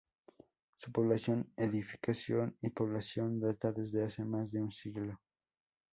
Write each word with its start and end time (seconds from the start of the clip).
Su 0.79 0.91
población 0.91 1.53
edificación 1.57 2.57
y 2.63 2.71
población 2.71 3.39
data 3.39 3.71
desde 3.71 4.03
hace 4.03 4.25
más 4.25 4.51
de 4.51 4.59
un 4.59 4.71
siglo. 4.71 5.21